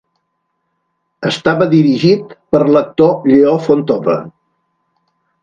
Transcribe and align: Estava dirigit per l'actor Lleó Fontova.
Estava 1.29 1.67
dirigit 1.73 2.33
per 2.55 2.63
l'actor 2.71 3.13
Lleó 3.35 3.53
Fontova. 3.69 4.19